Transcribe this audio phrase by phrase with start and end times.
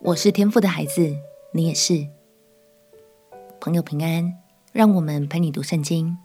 [0.00, 1.12] 我是天赋的孩子，
[1.50, 2.06] 你也是。
[3.60, 4.32] 朋友平安，
[4.72, 6.16] 让我们陪你读圣经，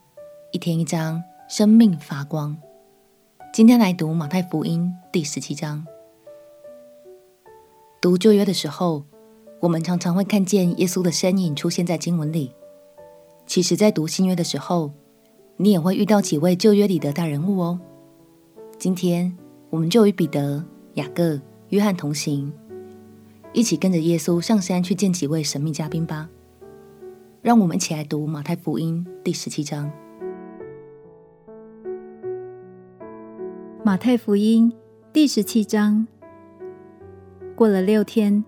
[0.52, 2.56] 一天一章，生命发光。
[3.52, 5.88] 今天来读马太福音第十七章。
[8.00, 9.06] 读旧约的时候，
[9.62, 12.54] 我们常常会看见耶稣的身影出现在经文里。
[13.48, 14.92] 其实，在读新约的时候，
[15.58, 17.80] 你也会遇到几位旧约里的大人物哦。
[18.78, 19.36] 今天，
[19.72, 22.54] 我们就与彼得、雅各、约翰同行。
[23.54, 26.28] 一起跟着耶稣上山去见几位神秘嘉宾吧。
[27.44, 29.92] 让我们一起来读马太福音第十七章。
[33.84, 34.74] 马太福音
[35.12, 36.08] 第十七章。
[37.56, 38.44] 过了六天，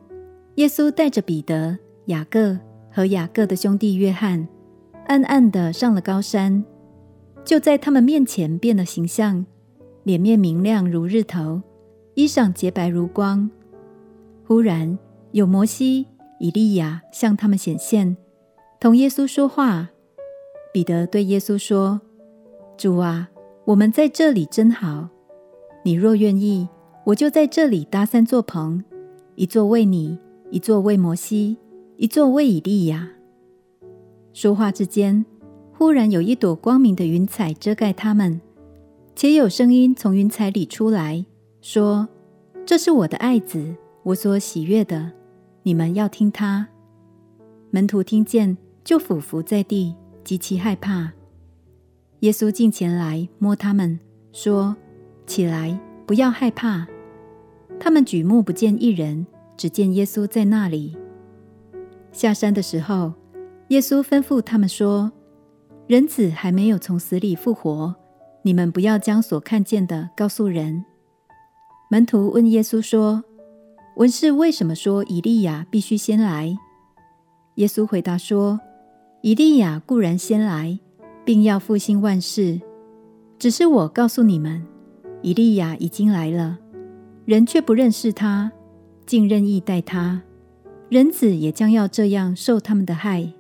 [0.56, 2.58] 耶稣带着彼得、雅各
[2.92, 4.48] 和雅各的兄弟约翰，
[5.06, 6.66] 暗暗地上了高山，
[7.44, 9.46] 就在他们面前变了形象，
[10.04, 11.62] 脸面明亮如日头，
[12.16, 13.48] 衣裳洁白如光。
[14.48, 14.98] 忽然，
[15.32, 16.06] 有摩西、
[16.40, 18.16] 以利亚向他们显现，
[18.80, 19.90] 同耶稣说话。
[20.72, 22.00] 彼得对耶稣说
[22.78, 23.28] ：“主啊，
[23.66, 25.10] 我们在这里真好。
[25.84, 26.70] 你若愿意，
[27.06, 28.84] 我就在这里搭三座棚，
[29.34, 30.20] 一座为你，
[30.52, 31.58] 一座为摩西，
[31.98, 33.10] 一座为以利亚。”
[34.32, 35.26] 说话之间，
[35.74, 38.40] 忽然有一朵光明的云彩遮盖他们，
[39.16, 41.26] 且有声音从云彩里出来，
[41.62, 42.08] 说
[42.64, 43.76] ：“这是我的爱子。”
[44.06, 45.12] 我所喜悦的，
[45.64, 46.68] 你们要听他。
[47.72, 51.12] 门徒听见，就俯伏在地，极其害怕。
[52.20, 54.00] 耶稣近前来摸他们，
[54.32, 54.78] 说
[55.26, 56.86] ：“起来，不要害怕。”
[57.82, 59.26] 他们举目不见一人，
[59.58, 60.96] 只见耶稣在那里。
[62.12, 63.12] 下山的时候，
[63.70, 65.12] 耶稣吩咐他们说
[65.90, 67.96] ：“人子还没有从死里复活，
[68.44, 70.86] 你们不要将所看见的告诉人。”
[71.90, 73.24] 门徒问耶稣说。
[73.96, 76.58] 文士为什么说以利亚必须先来？
[77.56, 78.60] 耶稣回答说
[79.24, 80.78] ：“以利亚固然先来，
[81.24, 82.60] 并要复兴万事。
[83.40, 84.66] 只是我告诉你们，
[85.22, 86.60] 以利亚已经来了，
[87.24, 88.52] 人却不认识他，
[89.06, 90.22] 竟任意待他。
[90.90, 93.32] 人子也将要这样受他们的害。”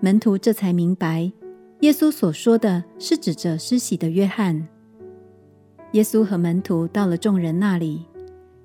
[0.00, 1.32] 门徒这才明白，
[1.80, 4.68] 耶稣所说的是指着施洗的约翰。
[5.92, 8.04] 耶稣和门徒到了众人那里。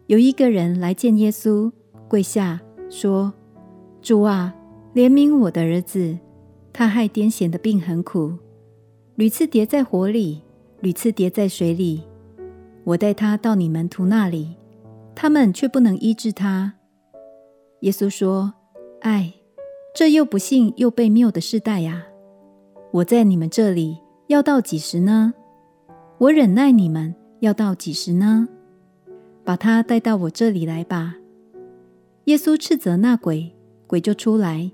[0.08, 1.72] 有一个人来见耶稣，
[2.10, 2.60] 跪下
[2.90, 3.34] 说
[4.02, 4.54] ：“主啊，
[4.94, 6.18] 怜悯我的儿子，
[6.74, 8.34] 他害癫痫的病很苦，
[9.16, 10.42] 屡次跌在火里，
[10.82, 12.04] 屡次跌在水里。
[12.84, 14.58] 我带他到你门徒那里，
[15.16, 16.74] 他们却不能医治他。”
[17.80, 18.54] 耶稣说
[19.02, 19.34] ：“唉，
[19.96, 22.04] 这又不幸又被谬的世代呀！
[22.92, 23.98] 我在你们这里
[24.28, 25.34] 要到几时呢？
[26.18, 28.50] 我忍耐你们要到几时呢？”
[29.44, 31.16] 把他带到我这里来吧。
[32.26, 33.52] 耶稣斥责那鬼，
[33.86, 34.72] 鬼就出来，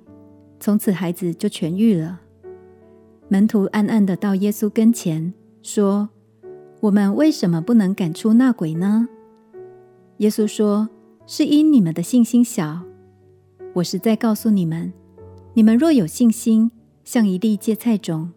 [0.60, 2.22] 从此孩子就痊愈了。
[3.28, 6.10] 门徒暗暗的到耶稣跟前说
[6.82, 9.08] ：“我们为什么不能赶出那鬼呢？”
[10.18, 10.90] 耶稣说
[11.26, 12.82] ：“是因你们的信心小。
[13.74, 14.94] 我实在告诉你们，
[15.54, 16.72] 你们若有信心，
[17.04, 18.32] 像一粒芥菜种，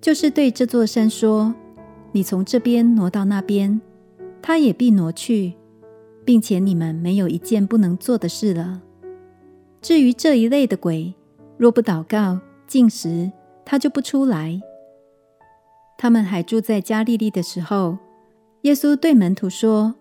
[0.00, 1.54] 就是对这座山说
[2.12, 3.80] ：‘你从这边挪到那边’，
[4.42, 5.54] 它也必挪去。”
[6.24, 8.80] 并且你们没有一件不能做的事了。
[9.80, 11.12] 至于这一类的鬼，
[11.56, 13.30] 若不祷告、禁食，
[13.64, 14.60] 他就不出来。
[15.98, 17.98] 他们还住在加利利的时候，
[18.62, 19.94] 耶稣对门徒说：“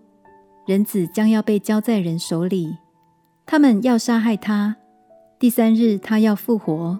[0.68, 2.76] 人子将要被交在人手里，
[3.46, 4.76] 他们要杀害他。
[5.40, 7.00] 第三日，他要复活。”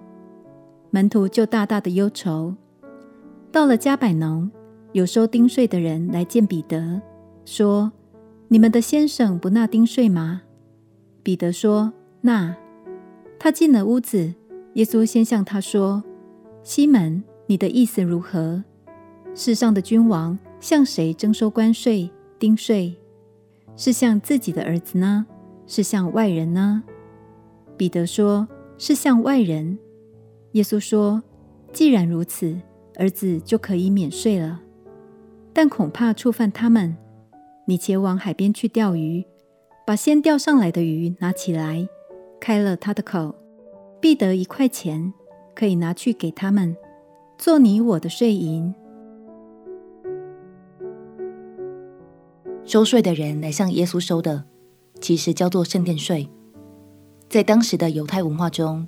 [0.90, 2.56] 门徒就大大的忧愁。
[3.52, 4.50] 到了加百农，
[4.92, 7.02] 有收丁税的人来见彼得，
[7.46, 7.92] 说。
[8.52, 10.42] 你们的先生不纳丁税吗？
[11.24, 12.54] 彼得说：“纳。”
[13.40, 14.34] 他进了屋子，
[14.74, 16.04] 耶稣先向他说
[16.62, 18.62] ：“西门，你的意思如何？
[19.34, 22.94] 世上的君王向谁征收关税、丁税？
[23.78, 25.26] 是向自己的儿子呢？
[25.66, 26.84] 是向外人呢？”
[27.78, 28.46] 彼得说
[28.78, 29.80] ：“是向外人。”
[30.52, 31.24] 耶稣说
[31.72, 32.60] ：“既然如此，
[32.96, 34.60] 儿子就可以免税了。
[35.54, 36.98] 但恐怕触犯他们。”
[37.72, 39.24] 你且往海边去钓鱼，
[39.88, 41.88] 把先钓上来的鱼拿起来，
[42.38, 43.34] 开了它的口，
[44.02, 45.14] 必得一块钱，
[45.56, 46.76] 可以拿去给他们，
[47.38, 48.76] 做你我的税银。
[52.66, 54.44] 收税的人来向耶稣收的，
[55.00, 56.30] 其实叫做圣殿税。
[57.30, 58.86] 在当时的犹太文化中，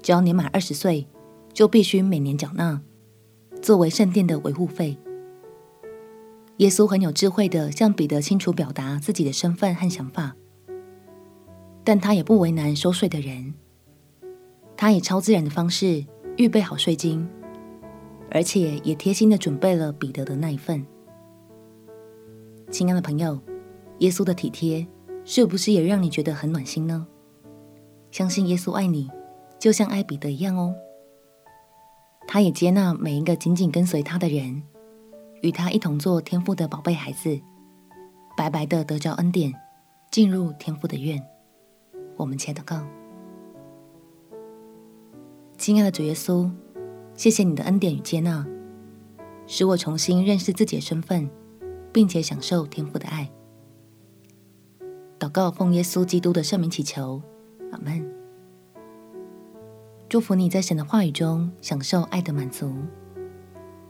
[0.00, 1.06] 只要年满二十岁，
[1.52, 2.80] 就必须每年缴纳，
[3.60, 4.96] 作为圣殿的维护费。
[6.62, 10.36] 耶稣很有智慧的向彼得清楚表达自己的身份和想法。
[11.82, 13.52] 但他也不为难收税的人。
[14.76, 16.06] 他以超自然的方式
[16.36, 17.28] 预备好税金，
[18.30, 20.86] 而且也贴心的准备了彼得的那一份。
[22.70, 23.40] 亲爱的朋友，
[23.98, 24.86] 耶稣的体贴
[25.24, 27.08] 是不是也让你觉得很暖心呢？
[28.12, 29.10] 相信耶稣爱你，
[29.58, 30.72] 就像爱彼得一样哦。
[32.28, 34.62] 他也接纳每一个紧紧跟随他的人，
[35.42, 37.40] 与他一同做天父的宝贝孩子，
[38.36, 39.52] 白白的得着恩典，
[40.10, 41.20] 进入天父的院。
[42.16, 42.86] 我们且祷告。
[45.58, 46.48] 亲爱的主耶稣，
[47.14, 48.46] 谢谢你的恩典与接纳，
[49.48, 51.28] 使我重新认识自己的身份，
[51.92, 53.28] 并且享受天父的爱。
[55.18, 57.20] 祷告奉耶稣基督的圣名祈求，
[57.72, 58.08] 阿门。
[60.08, 62.72] 祝福你在神的话语中享受爱的满足。